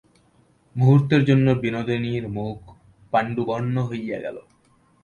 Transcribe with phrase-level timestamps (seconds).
[0.75, 2.57] মুহূর্তের জন্য বিনোদিনীর মুখ
[3.13, 4.37] পাণ্ডুবর্ণ হইয়া গেল।